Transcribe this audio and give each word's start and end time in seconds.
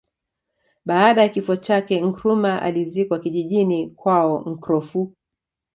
Baada 0.85 1.21
ya 1.21 1.29
kifo 1.29 1.55
chake 1.55 2.01
Nkrumah 2.01 2.61
alizikwa 2.63 3.19
kijijini 3.19 3.89
kwao 3.89 4.43
Nkrofu 4.49 5.13